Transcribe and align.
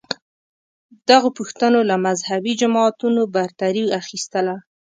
دغو 1.09 1.29
پوښتنو 1.37 1.79
له 1.89 1.95
مذهبې 2.05 2.53
جماعتونو 2.61 3.21
برتري 3.35 3.85
اخیستله 4.01 4.55